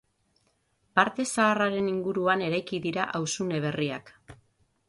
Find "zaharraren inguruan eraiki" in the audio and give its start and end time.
1.31-2.83